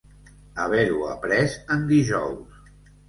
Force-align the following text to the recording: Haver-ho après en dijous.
Haver-ho 0.61 1.03
après 1.09 1.51
en 1.77 1.81
dijous. 1.93 2.67